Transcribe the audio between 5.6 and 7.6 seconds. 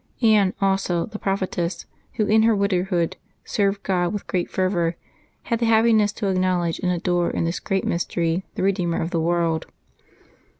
happiness to acknowledge and adore in this